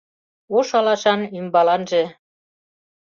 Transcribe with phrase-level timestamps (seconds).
[0.57, 2.03] Ош алашан ӱмбаланже